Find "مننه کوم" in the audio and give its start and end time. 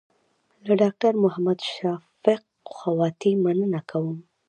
3.43-4.17